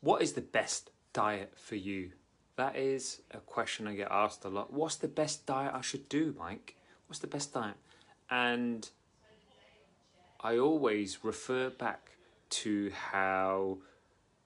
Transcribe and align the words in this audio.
What 0.00 0.22
is 0.22 0.32
the 0.32 0.40
best 0.40 0.90
diet 1.12 1.52
for 1.56 1.76
you? 1.76 2.12
That 2.56 2.76
is 2.76 3.22
a 3.32 3.38
question 3.38 3.86
I 3.86 3.94
get 3.94 4.08
asked 4.10 4.44
a 4.44 4.48
lot. 4.48 4.72
What's 4.72 4.96
the 4.96 5.08
best 5.08 5.46
diet 5.46 5.72
I 5.74 5.80
should 5.80 6.08
do, 6.08 6.34
Mike? 6.38 6.76
What's 7.06 7.20
the 7.20 7.26
best 7.26 7.52
diet? 7.52 7.76
And 8.30 8.88
I 10.40 10.56
always 10.56 11.22
refer 11.22 11.70
back 11.70 12.12
to 12.50 12.90
how 12.90 13.78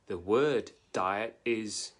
the 0.07 0.19
word 0.19 0.73
diet 0.93 1.39
is 1.45 1.93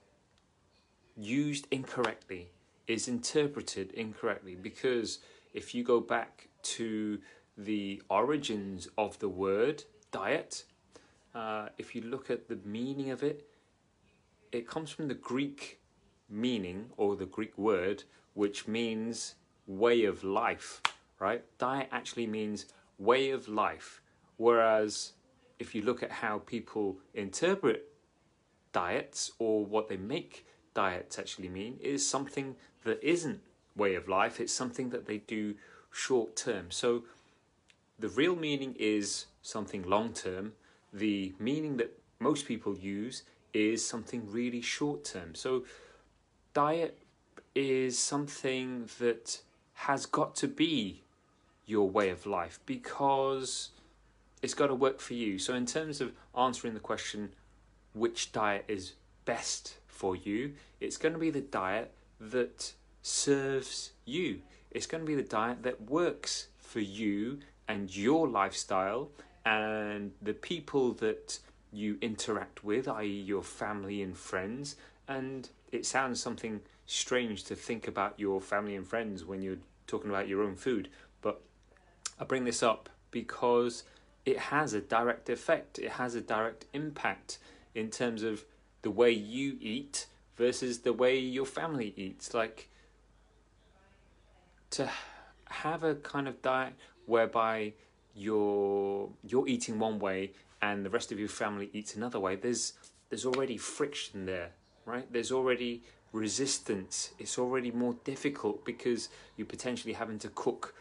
used 1.17 1.67
incorrectly, 1.71 2.51
is 2.87 3.09
interpreted 3.09 3.93
incorrectly. 3.93 4.57
Because 4.57 5.21
if 5.53 5.75
you 5.75 5.85
go 5.85 6.01
back 6.01 6.49
to 6.63 7.19
the 7.57 8.03
origins 8.11 8.89
of 8.99 9.19
the 9.21 9.29
word 9.29 9.85
diet, 10.11 10.65
uh, 11.35 11.69
if 11.79 11.95
you 11.95 12.03
look 12.03 12.31
at 12.31 12.49
the 12.49 12.59
meaning 12.65 13.11
of 13.11 13.23
it, 13.23 13.47
it 14.53 14.69
comes 14.69 14.91
from 14.91 15.09
the 15.09 15.15
Greek 15.15 15.81
meaning 16.29 16.87
or 16.97 17.17
the 17.17 17.27
Greek 17.27 17.57
word, 17.59 18.05
which 18.35 18.69
means 18.69 19.35
way 19.67 20.05
of 20.05 20.23
life, 20.23 20.81
right? 21.19 21.45
Diet 21.59 21.89
actually 21.91 22.27
means 22.27 22.67
way 22.99 23.31
of 23.31 23.49
life. 23.49 24.01
Whereas 24.37 25.13
if 25.59 25.75
you 25.75 25.83
look 25.83 26.03
at 26.03 26.11
how 26.11 26.39
people 26.39 26.99
interpret 27.15 27.89
diets 28.73 29.33
or 29.39 29.65
what 29.65 29.89
they 29.89 29.97
make 29.97 30.47
diets 30.75 31.19
actually 31.19 31.49
mean, 31.49 31.79
is 31.81 32.07
something 32.07 32.57
that 32.85 33.03
isn't 33.03 33.41
way 33.77 33.95
of 33.95 34.09
life, 34.09 34.41
it's 34.41 34.53
something 34.53 34.91
that 34.91 35.07
they 35.07 35.19
do 35.19 35.55
short 35.91 36.37
term. 36.37 36.71
So 36.71 37.05
the 37.99 38.09
real 38.09 38.37
meaning 38.37 38.75
is 38.79 39.27
something 39.43 39.83
long 39.83 40.13
term. 40.13 40.53
The 40.95 41.35
meaning 41.39 41.77
that 41.77 41.99
most 42.21 42.47
people 42.47 42.79
use 42.79 43.25
is 43.53 43.87
something 43.87 44.31
really 44.31 44.63
short 44.63 45.05
term. 45.05 45.35
So 45.35 45.65
diet 46.55 46.99
is 47.55 47.99
something 47.99 48.89
that 48.99 49.41
has 49.75 50.07
got 50.07 50.35
to 50.37 50.49
be 50.49 51.03
your 51.67 51.89
way 51.89 52.11
of 52.11 52.27
life 52.27 52.61
because 52.67 53.71
it's 54.43 54.55
got 54.55 54.69
to 54.69 54.75
work 54.75 55.01
for 55.01 55.15
you. 55.15 55.39
So, 55.39 55.55
in 55.55 55.67
terms 55.67 56.01
of 56.01 56.13
answering 56.37 56.75
the 56.75 56.81
question, 56.81 57.31
which 57.95 58.33
diet 58.33 58.65
is 58.69 58.93
best 59.25 59.79
for 59.87 60.15
you, 60.15 60.53
it's 60.81 60.97
going 60.97 61.15
to 61.15 61.21
be 61.21 61.31
the 61.31 61.41
diet 61.41 61.93
that 62.21 62.75
serves 63.03 63.93
you. 64.05 64.41
It's 64.71 64.87
going 64.87 65.03
to 65.03 65.07
be 65.07 65.15
the 65.15 65.23
diet 65.23 65.63
that 65.63 65.89
works 65.89 66.49
for 66.59 66.81
you 66.81 67.39
and 67.69 67.95
your 67.95 68.29
lifestyle 68.29 69.11
and 69.45 70.13
the 70.23 70.35
people 70.35 70.93
that 70.95 71.39
you 71.73 71.99
interact 72.01 72.65
with, 72.65 72.89
i.e., 72.89 73.07
your 73.07 73.43
family 73.43 74.01
and 74.03 74.17
friends. 74.17 74.77
And 75.09 75.49
it 75.73 75.85
sounds 75.85 76.21
something 76.21 76.61
strange 76.87 77.45
to 77.45 77.55
think 77.55 77.89
about 77.89 78.19
your 78.19 78.41
family 78.41 78.77
and 78.77 78.87
friends 78.87 79.25
when 79.25 79.43
you're 79.43 79.59
talking 79.87 80.11
about 80.11 80.29
your 80.29 80.43
own 80.43 80.57
food, 80.57 80.89
but 81.21 81.41
I 82.19 82.25
bring 82.25 82.45
this 82.45 82.63
up 82.63 82.89
because 83.11 83.85
it 84.25 84.39
has 84.39 84.73
a 84.73 84.81
direct 84.81 85.29
effect, 85.29 85.79
it 85.79 85.93
has 85.93 86.15
a 86.15 86.21
direct 86.21 86.67
impact 86.73 87.39
in 87.75 87.91
terms 87.91 88.23
of 88.23 88.45
the 88.83 88.91
way 88.91 89.11
you 89.11 89.57
eat 89.61 90.07
versus 90.37 90.81
the 90.81 90.93
way 90.93 91.19
your 91.19 91.47
family 91.47 91.93
eats. 91.97 92.35
Like 92.35 92.69
to 94.71 94.91
have 95.47 95.85
a 95.85 95.95
kind 95.95 96.27
of 96.27 96.43
diet 96.43 96.75
whereby 97.07 97.75
you're 98.15 99.11
you're 99.27 99.49
eating 99.49 99.79
one 99.79 99.99
way 99.99 100.33
and 100.63 100.85
the 100.85 100.91
rest 100.91 101.13
of 101.13 101.19
your 101.19 101.29
family 101.29 101.71
eats 101.73 101.95
another 101.95 102.21
way, 102.21 102.37
there's 102.37 102.75
there's 103.11 103.27
already 103.27 103.57
friction 103.57 104.27
there, 104.27 104.51
right? 104.87 105.11
There's 105.13 105.33
already 105.33 105.83
resistance. 106.13 107.11
It's 107.19 107.39
already 107.39 107.71
more 107.71 107.97
difficult 108.05 108.65
because 108.65 109.09
you're 109.37 109.47
potentially 109.47 109.95
having 109.95 110.19
to 110.21 110.29
cook 110.31 110.75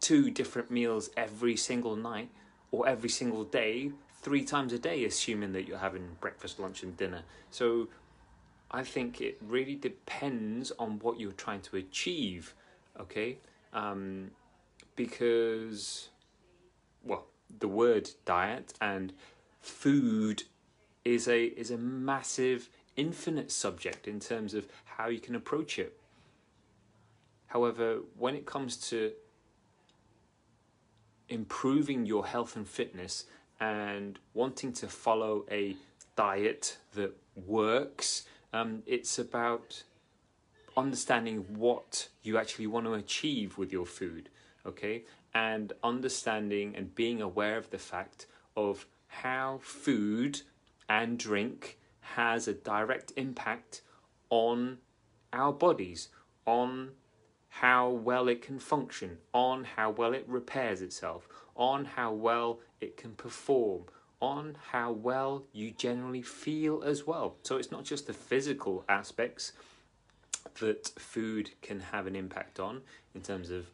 two 0.00 0.30
different 0.30 0.70
meals 0.70 1.10
every 1.16 1.56
single 1.56 1.96
night 1.96 2.30
or 2.70 2.86
every 2.86 3.08
single 3.08 3.44
day, 3.44 3.90
three 4.20 4.44
times 4.44 4.72
a 4.72 4.78
day, 4.78 5.04
assuming 5.04 5.52
that 5.52 5.66
you're 5.66 5.78
having 5.78 6.16
breakfast, 6.20 6.60
lunch, 6.60 6.82
and 6.82 6.96
dinner. 6.96 7.22
So 7.50 7.88
I 8.70 8.82
think 8.82 9.20
it 9.20 9.38
really 9.40 9.76
depends 9.76 10.72
on 10.78 10.98
what 10.98 11.18
you're 11.20 11.32
trying 11.32 11.60
to 11.62 11.76
achieve, 11.76 12.54
okay? 13.00 13.38
Um, 13.72 14.30
because, 14.96 16.08
well, 17.04 17.26
the 17.58 17.68
word 17.68 18.10
diet 18.24 18.72
and 18.80 19.12
food 19.60 20.44
is 21.04 21.28
a 21.28 21.44
is 21.44 21.70
a 21.70 21.78
massive 21.78 22.68
infinite 22.96 23.50
subject 23.50 24.06
in 24.06 24.20
terms 24.20 24.54
of 24.54 24.66
how 24.84 25.08
you 25.08 25.20
can 25.20 25.34
approach 25.34 25.78
it. 25.78 25.98
However, 27.46 27.98
when 28.16 28.34
it 28.34 28.46
comes 28.46 28.76
to 28.88 29.12
improving 31.28 32.06
your 32.06 32.26
health 32.26 32.56
and 32.56 32.66
fitness 32.66 33.24
and 33.60 34.18
wanting 34.34 34.72
to 34.72 34.88
follow 34.88 35.44
a 35.50 35.76
diet 36.16 36.78
that 36.94 37.16
works, 37.46 38.24
um, 38.52 38.82
it's 38.86 39.18
about 39.18 39.82
understanding 40.76 41.44
what 41.56 42.08
you 42.22 42.36
actually 42.38 42.66
want 42.66 42.86
to 42.86 42.94
achieve 42.94 43.58
with 43.58 43.72
your 43.72 43.86
food, 43.86 44.28
okay? 44.66 45.04
And 45.34 45.72
understanding 45.82 46.74
and 46.76 46.94
being 46.94 47.20
aware 47.20 47.56
of 47.56 47.70
the 47.70 47.78
fact 47.78 48.26
of 48.56 48.86
how 49.08 49.60
food 49.62 50.42
and 50.88 51.18
drink 51.18 51.78
has 52.00 52.46
a 52.46 52.54
direct 52.54 53.12
impact 53.16 53.82
on 54.30 54.78
our 55.32 55.52
bodies, 55.52 56.08
on 56.46 56.90
how 57.48 57.88
well 57.88 58.28
it 58.28 58.42
can 58.42 58.58
function, 58.58 59.18
on 59.32 59.64
how 59.64 59.90
well 59.90 60.12
it 60.12 60.24
repairs 60.26 60.82
itself, 60.82 61.28
on 61.56 61.84
how 61.84 62.12
well 62.12 62.58
it 62.80 62.96
can 62.96 63.12
perform, 63.12 63.82
on 64.20 64.56
how 64.70 64.90
well 64.90 65.44
you 65.52 65.70
generally 65.70 66.22
feel 66.22 66.82
as 66.82 67.06
well. 67.06 67.36
So 67.42 67.56
it's 67.56 67.70
not 67.70 67.84
just 67.84 68.06
the 68.06 68.12
physical 68.12 68.84
aspects 68.88 69.52
that 70.60 70.88
food 70.98 71.50
can 71.62 71.80
have 71.80 72.06
an 72.06 72.16
impact 72.16 72.58
on 72.60 72.82
in 73.14 73.22
terms 73.22 73.50
of, 73.50 73.66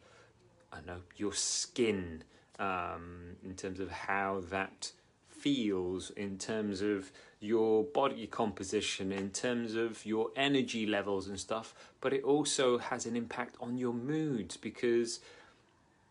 I 0.71 0.77
don't 0.77 0.87
know, 0.87 1.01
your 1.17 1.33
skin, 1.33 2.23
um, 2.59 3.35
in 3.43 3.55
terms 3.55 3.79
of 3.79 3.91
how 3.91 4.43
that 4.49 4.91
feels, 5.27 6.11
in 6.11 6.37
terms 6.37 6.81
of 6.81 7.11
your 7.39 7.83
body 7.83 8.27
composition, 8.27 9.11
in 9.11 9.31
terms 9.31 9.73
of 9.73 10.05
your 10.05 10.29
energy 10.35 10.85
levels 10.85 11.27
and 11.27 11.39
stuff, 11.39 11.73
but 11.99 12.13
it 12.13 12.23
also 12.23 12.77
has 12.77 13.05
an 13.05 13.15
impact 13.15 13.55
on 13.59 13.77
your 13.77 13.93
moods 13.93 14.55
because 14.57 15.19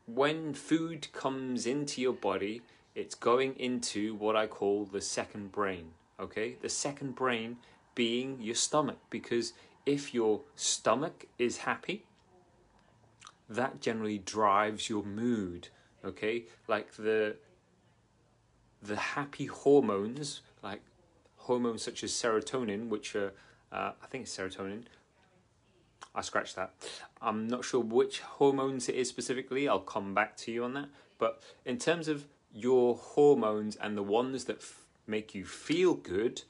when 0.07 0.53
food 0.53 1.07
comes 1.13 1.67
into 1.67 2.01
your 2.01 2.13
body, 2.13 2.63
it's 2.97 3.15
going 3.15 3.55
into 3.57 4.15
what 4.17 4.35
I 4.35 4.49
call 4.49 4.85
the 4.85 5.01
second 5.01 5.53
brain. 5.53 5.93
Okay, 6.19 6.57
the 6.61 6.69
second 6.69 7.15
brain 7.15 7.59
being 7.95 8.39
your 8.41 8.55
stomach 8.55 8.99
because 9.09 9.53
if 9.87 10.13
your 10.13 10.41
stomach 10.57 11.27
is 11.39 11.59
happy, 11.59 12.05
that 13.51 13.81
generally 13.83 14.19
drives 14.19 14.89
your 14.89 15.03
mood. 15.03 15.69
Okay, 16.03 16.45
like 16.67 16.95
the 16.95 17.37
the 18.83 18.97
happy 18.97 19.45
hormones 19.45 20.41
like 20.63 20.81
hormones 21.37 21.83
such 21.83 22.05
as 22.05 22.13
serotonin, 22.13 22.89
which 22.89 23.17
are, 23.17 23.33
uh, 23.73 23.93
I 24.03 24.07
think 24.09 24.23
it's 24.23 24.37
serotonin. 24.37 24.85
I 26.15 26.23
scratched 26.23 26.57
that. 26.57 26.75
I'm 27.21 27.47
not 27.49 27.65
sure 27.65 27.81
which 27.81 28.21
hormones 28.21 28.89
it 28.89 28.95
is 28.95 29.09
specifically. 29.09 29.69
I'll 29.69 29.81
come 29.81 30.13
back 30.15 30.37
to 30.39 30.53
you 30.53 30.65
on 30.65 30.75
that. 30.75 30.89
But 31.19 31.43
in 31.65 31.79
terms 31.79 32.09
of 32.09 32.27
your 32.53 32.97
hormones 32.97 33.77
and 33.77 33.97
the 33.97 34.03
ones 34.03 34.45
that 34.45 34.57
f- 34.57 34.85
make 35.07 35.35
you 35.35 35.45
feel 35.45 35.95
good, 35.95 36.43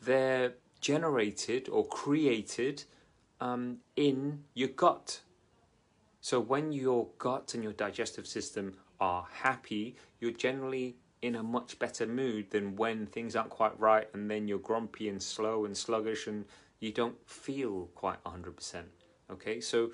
they're 0.00 0.54
generated 0.80 1.68
or 1.68 1.86
created 1.86 2.84
um, 3.40 3.78
in 3.96 4.44
your 4.54 4.68
gut. 4.68 5.20
So 6.30 6.38
when 6.38 6.70
your 6.70 7.08
gut 7.18 7.54
and 7.54 7.64
your 7.64 7.72
digestive 7.72 8.24
system 8.24 8.74
are 9.00 9.26
happy, 9.32 9.96
you're 10.20 10.30
generally 10.30 10.94
in 11.22 11.34
a 11.34 11.42
much 11.42 11.76
better 11.80 12.06
mood 12.06 12.52
than 12.52 12.76
when 12.76 13.06
things 13.06 13.34
aren't 13.34 13.50
quite 13.50 13.76
right 13.80 14.06
and 14.14 14.30
then 14.30 14.46
you're 14.46 14.60
grumpy 14.60 15.08
and 15.08 15.20
slow 15.20 15.64
and 15.64 15.76
sluggish 15.76 16.28
and 16.28 16.44
you 16.78 16.92
don't 16.92 17.16
feel 17.28 17.88
quite 17.96 18.22
100%. 18.22 18.82
Okay, 19.32 19.60
so 19.60 19.90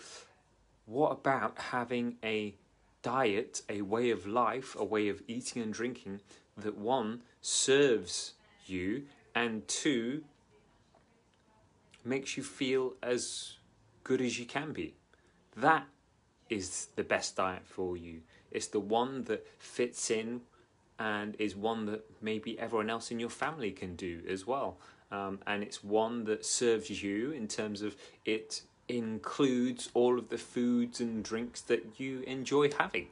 what 0.84 1.12
about 1.12 1.58
having 1.58 2.16
a 2.22 2.54
diet, 3.00 3.62
a 3.70 3.80
way 3.80 4.10
of 4.10 4.26
life, 4.26 4.76
a 4.78 4.84
way 4.84 5.08
of 5.08 5.22
eating 5.26 5.62
and 5.62 5.72
drinking 5.72 6.20
that 6.58 6.76
one 6.76 7.22
serves 7.40 8.34
you 8.66 9.04
and 9.34 9.66
two 9.68 10.22
makes 12.04 12.36
you 12.36 12.42
feel 12.42 12.92
as 13.02 13.54
good 14.04 14.20
as 14.20 14.38
you 14.38 14.44
can 14.44 14.74
be? 14.74 14.96
That 15.56 15.86
is 16.48 16.88
the 16.96 17.04
best 17.04 17.36
diet 17.36 17.62
for 17.64 17.96
you. 17.96 18.20
It's 18.50 18.68
the 18.68 18.80
one 18.80 19.24
that 19.24 19.46
fits 19.58 20.10
in 20.10 20.42
and 20.98 21.36
is 21.38 21.54
one 21.54 21.86
that 21.86 22.04
maybe 22.22 22.58
everyone 22.58 22.90
else 22.90 23.10
in 23.10 23.20
your 23.20 23.30
family 23.30 23.70
can 23.70 23.96
do 23.96 24.22
as 24.28 24.46
well. 24.46 24.78
Um, 25.10 25.40
and 25.46 25.62
it's 25.62 25.84
one 25.84 26.24
that 26.24 26.44
serves 26.44 27.02
you 27.02 27.32
in 27.32 27.48
terms 27.48 27.82
of 27.82 27.96
it 28.24 28.62
includes 28.88 29.90
all 29.94 30.18
of 30.18 30.28
the 30.28 30.38
foods 30.38 31.00
and 31.00 31.22
drinks 31.24 31.60
that 31.62 32.00
you 32.00 32.20
enjoy 32.20 32.70
having. 32.72 33.08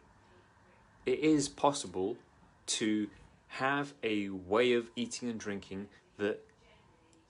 It 1.05 1.19
is 1.19 1.49
possible 1.49 2.17
to 2.67 3.09
have 3.49 3.93
a 4.03 4.29
way 4.31 4.73
of 4.73 4.91
eating 4.97 5.29
and 5.29 5.39
drinking 5.39 5.89
that 6.19 6.41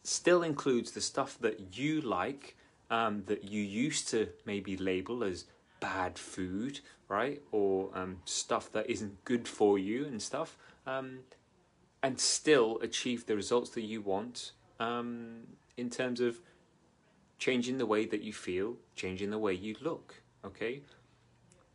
still 0.03 0.43
includes 0.43 0.93
the 0.93 1.01
stuff 1.01 1.39
that 1.41 1.77
you 1.77 2.01
like, 2.01 2.57
um, 2.91 3.25
that 3.27 3.45
you 3.45 3.63
used 3.63 4.09
to 4.09 4.29
maybe 4.45 4.77
label 4.77 5.25
as 5.25 5.45
bad 5.85 6.19
food, 6.19 6.81
right? 7.09 7.43
Or 7.53 7.91
um, 7.93 8.17
stuff 8.25 8.73
that 8.73 8.89
isn't 8.89 9.23
good 9.27 9.47
for 9.47 9.79
you 9.79 10.07
and 10.07 10.21
stuff, 10.23 10.57
um, 10.87 11.19
and 12.03 12.19
still 12.19 12.79
achieve 12.81 13.27
the 13.27 13.37
results 13.37 13.69
that 13.71 13.83
you 13.83 14.01
want 14.01 14.53
um, 14.81 15.41
in 15.77 15.91
terms 15.91 16.21
of 16.21 16.41
changing 17.39 17.77
the 17.77 17.85
way 17.85 18.07
that 18.07 18.23
you 18.23 18.33
feel, 18.33 18.77
changing 18.97 19.29
the 19.29 19.39
way 19.39 19.53
you 19.53 19.77
look. 19.83 20.23
Okay? 20.43 20.81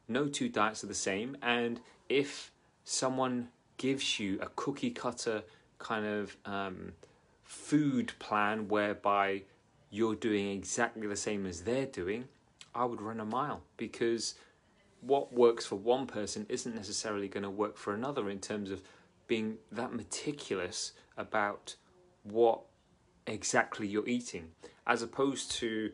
No 0.08 0.28
two 0.28 0.50
diets 0.50 0.84
are 0.84 0.88
the 0.88 0.96
same, 1.12 1.38
and 1.44 1.80
if 2.10 2.52
someone 2.84 3.50
gives 3.78 4.20
you 4.20 4.40
a 4.42 4.48
cookie 4.56 4.90
cutter 4.90 5.44
kind 5.78 6.06
of 6.06 6.36
um, 6.46 6.94
food 7.44 8.12
plan 8.18 8.68
whereby 8.70 9.44
you're 9.92 10.16
doing 10.16 10.50
exactly 10.50 11.06
the 11.06 11.16
same 11.16 11.46
as 11.46 11.62
they're 11.62 11.86
doing, 11.86 12.26
I 12.74 12.86
would 12.86 13.01
run 13.01 13.19
a 13.19 13.25
mile 13.25 13.62
because 13.77 14.36
what 15.01 15.33
works 15.33 15.66
for 15.66 15.75
one 15.75 16.07
person 16.07 16.45
isn't 16.50 16.75
necessarily 16.75 17.27
going 17.27 17.44
to 17.44 17.50
work 17.50 17.77
for 17.77 17.94
another 17.94 18.30
in 18.30 18.39
terms 18.39 18.71
of 18.71 18.81
being 19.27 19.57
that 19.71 19.94
meticulous 19.94 20.94
about 21.18 21.75
what 22.24 22.62
exactly 23.27 23.88
you're 23.88 24.07
eating, 24.07 24.50
as 24.86 25.01
opposed 25.01 25.51
to 25.51 25.92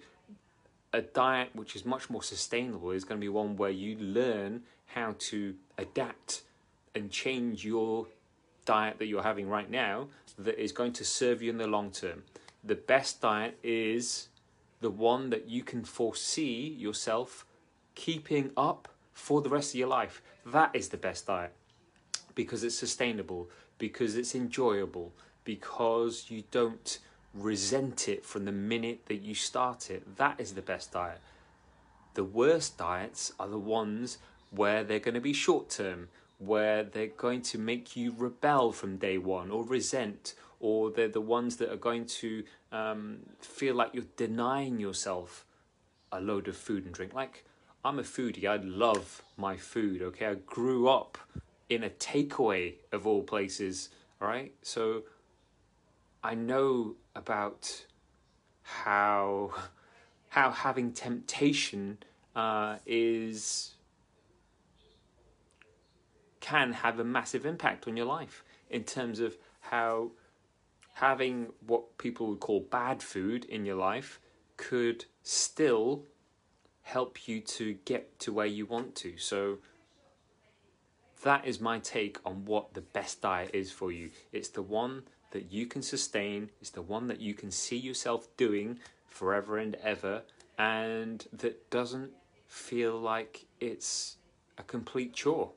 a 0.94 1.01
diet 1.01 1.50
which 1.54 1.75
is 1.75 1.86
much 1.86 2.10
more 2.10 2.24
sustainable 2.24 2.92
is 2.92 3.04
going 3.04 3.19
to 3.19 3.24
be 3.24 3.30
one 3.30 3.57
where 3.57 3.69
you 3.69 3.98
learn 3.98 4.62
how 4.88 5.13
to 5.19 5.54
adapt 5.77 6.44
and 6.95 7.12
change 7.12 7.66
your 7.66 8.07
diet 8.63 8.98
that 8.98 9.07
you're 9.07 9.24
having 9.24 9.50
right 9.50 9.69
now 9.69 10.07
that 10.39 10.57
is 10.62 10.72
going 10.72 10.94
to 10.94 11.04
serve 11.04 11.42
you 11.42 11.50
in 11.50 11.57
the 11.57 11.68
long 11.68 11.92
term. 11.92 12.24
The 12.63 12.75
best 12.75 13.22
diet 13.22 13.60
is 13.62 14.30
the 14.81 14.89
one 14.89 15.30
that 15.30 15.48
you 15.48 15.63
can 15.63 15.83
foresee 15.83 16.68
yourself 16.68 17.45
keeping 17.95 18.51
up 18.56 18.88
for 19.13 19.42
the 19.42 19.50
rest 19.50 19.74
of 19.74 19.80
your 19.80 19.88
life. 19.88 20.22
That 20.45 20.72
is 20.74 20.89
the 20.89 20.98
best 20.98 21.27
diet 21.27 21.54
because 22.36 22.63
it's 22.63 22.75
sustainable, 22.75 23.50
because 23.77 24.16
it's 24.16 24.36
enjoyable, 24.36 25.13
because 25.45 26.25
you 26.30 26.44
don't 26.51 27.00
resent 27.33 28.07
it 28.07 28.25
from 28.25 28.45
the 28.45 28.51
minute 28.51 29.06
that 29.07 29.22
you 29.22 29.33
start 29.33 29.89
it. 29.89 30.18
That 30.18 30.39
is 30.39 30.54
the 30.54 30.62
best 30.62 30.92
diet. 30.92 31.19
The 32.13 32.24
worst 32.24 32.77
diets 32.77 33.33
are 33.39 33.48
the 33.48 33.60
ones 33.60 34.18
where 34.51 34.83
they're 34.83 35.00
going 35.00 35.16
to 35.16 35.22
be 35.22 35.33
short 35.33 35.69
term, 35.69 36.10
where 36.38 36.84
they're 36.84 37.08
going 37.08 37.42
to 37.42 37.58
make 37.58 37.96
you 37.96 38.14
rebel 38.18 38.72
from 38.72 38.98
day 38.98 39.18
one 39.18 39.52
or 39.52 39.64
resent, 39.64 40.36
or 40.60 40.92
they're 40.92 41.08
the 41.08 41.22
ones 41.22 41.58
that 41.58 41.72
are 41.72 41.78
going 41.78 42.06
to 42.06 42.44
um, 42.72 43.20
feel 43.40 43.76
like 43.76 43.92
you're 43.94 44.04
denying 44.18 44.80
yourself 44.80 45.46
a 46.12 46.20
load 46.20 46.48
of 46.48 46.56
food 46.56 46.86
and 46.86 46.94
drink. 46.94 47.14
Like, 47.14 47.46
I'm 47.84 48.00
a 48.00 48.04
foodie, 48.04 48.46
I 48.46 48.56
love 48.58 49.22
my 49.38 49.58
food, 49.58 50.02
okay? 50.02 50.26
I 50.26 50.34
grew 50.36 50.88
up 50.90 51.18
in 51.70 51.84
a 51.84 51.90
takeaway 51.90 52.76
of 52.92 53.06
all 53.06 53.24
places, 53.24 53.90
all 54.22 54.28
right? 54.28 54.54
So 54.62 55.04
I 56.24 56.34
know 56.36 56.96
about 57.16 57.86
how 58.64 59.52
how 60.30 60.52
having 60.52 60.92
temptation 60.92 61.98
uh, 62.36 62.78
is 62.86 63.75
can 66.46 66.74
have 66.74 67.00
a 67.00 67.04
massive 67.04 67.44
impact 67.44 67.88
on 67.88 67.98
your 67.98 68.06
life 68.06 68.44
in 68.70 68.84
terms 68.84 69.20
of 69.20 69.36
how 69.62 70.12
having 70.94 71.48
what 71.66 71.98
people 71.98 72.28
would 72.28 72.40
call 72.40 72.60
bad 72.60 73.02
food 73.02 73.44
in 73.46 73.66
your 73.66 73.76
life 73.76 74.20
could 74.56 75.06
still 75.24 76.04
help 76.84 77.28
you 77.28 77.42
to 77.42 77.74
get 77.86 78.20
to 78.20 78.32
where 78.32 78.46
you 78.46 78.64
want 78.64 78.94
to. 78.94 79.18
So 79.18 79.58
that 81.24 81.48
is 81.48 81.60
my 81.60 81.80
take 81.80 82.20
on 82.24 82.46
what 82.46 82.76
the 82.76 82.82
best 82.82 83.24
diet 83.24 83.50
is 83.52 83.72
for 83.72 83.92
you. 83.92 84.12
It's 84.32 84.50
the 84.50 84.62
one 84.62 85.02
that 85.32 85.52
you 85.52 85.66
can 85.66 85.82
sustain, 85.82 86.52
it's 86.62 86.70
the 86.70 86.84
one 86.84 87.08
that 87.08 87.20
you 87.20 87.34
can 87.34 87.50
see 87.50 87.78
yourself 87.78 88.28
doing 88.38 88.78
forever 89.08 89.58
and 89.58 89.74
ever, 89.84 90.22
and 90.60 91.26
that 91.34 91.72
doesn't 91.72 92.12
feel 92.48 93.00
like 93.00 93.46
it's 93.60 94.18
a 94.60 94.64
complete 94.64 95.16
chore. 95.16 95.50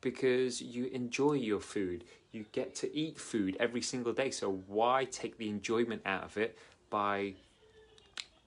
Because 0.00 0.60
you 0.60 0.86
enjoy 0.86 1.32
your 1.32 1.60
food, 1.60 2.04
you 2.32 2.44
get 2.52 2.74
to 2.76 2.94
eat 2.94 3.18
food 3.18 3.56
every 3.58 3.82
single 3.82 4.12
day, 4.12 4.30
so 4.30 4.62
why 4.66 5.04
take 5.04 5.38
the 5.38 5.48
enjoyment 5.48 6.02
out 6.04 6.22
of 6.22 6.36
it 6.36 6.58
by 6.90 7.34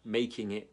making 0.06 0.51
it 0.51 0.69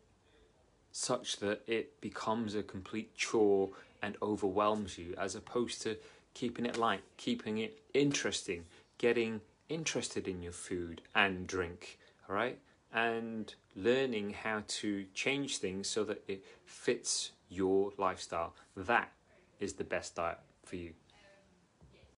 such 0.92 1.38
that 1.38 1.62
it 1.66 2.00
becomes 2.00 2.54
a 2.54 2.62
complete 2.62 3.14
chore 3.14 3.70
and 4.02 4.16
overwhelms 4.22 4.96
you, 4.98 5.14
as 5.18 5.34
opposed 5.34 5.82
to 5.82 5.96
keeping 6.34 6.66
it 6.66 6.76
light, 6.76 7.02
keeping 7.16 7.58
it 7.58 7.78
interesting, 7.94 8.64
getting 8.98 9.40
interested 9.68 10.28
in 10.28 10.42
your 10.42 10.52
food 10.52 11.00
and 11.14 11.46
drink, 11.46 11.98
all 12.28 12.36
right? 12.36 12.58
And 12.92 13.52
learning 13.74 14.34
how 14.42 14.62
to 14.66 15.04
change 15.12 15.58
things 15.58 15.88
so 15.88 16.04
that 16.04 16.22
it 16.28 16.44
fits 16.64 17.32
your 17.48 17.92
lifestyle. 17.98 18.54
That 18.76 19.12
is 19.60 19.74
the 19.74 19.84
best 19.84 20.14
diet 20.14 20.38
for 20.66 20.76
you. 20.76 20.92